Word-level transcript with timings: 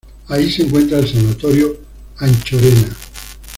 Ahí 0.29 0.49
se 0.51 0.63
encuentra 0.63 0.97
el 0.97 1.07
Sanatorio 1.07 1.77
Anchorena. 2.17 2.89